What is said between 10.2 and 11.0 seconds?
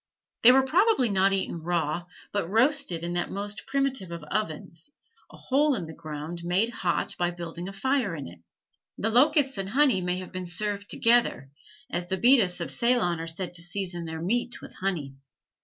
been served